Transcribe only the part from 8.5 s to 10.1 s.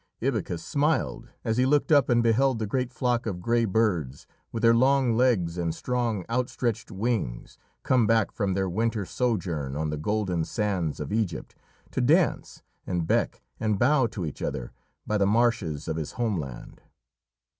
their winter sojourn on the